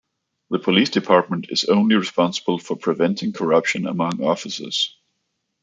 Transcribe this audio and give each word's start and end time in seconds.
The 0.49 0.57
police 0.57 0.89
department 0.89 1.51
is 1.51 1.65
only 1.65 1.95
responsible 1.95 2.57
for 2.57 2.75
preventing 2.75 3.33
corruption 3.33 3.85
among 3.85 4.23
officers. 4.23 4.97